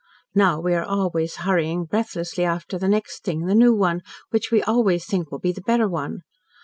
Now 0.33 0.59
we 0.59 0.73
are 0.73 0.83
always 0.83 1.35
hurrying 1.45 1.85
breathlessly 1.85 2.43
after 2.43 2.79
the 2.79 2.87
next 2.89 3.23
thing 3.23 3.45
the 3.45 3.53
new 3.53 3.71
one 3.75 4.01
which 4.31 4.49
we 4.51 4.63
always 4.63 5.05
think 5.05 5.31
will 5.31 5.37
be 5.37 5.51
the 5.51 5.61
better 5.61 5.87
one. 5.87 6.23